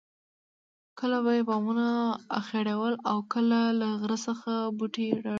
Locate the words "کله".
0.99-1.17, 3.33-3.59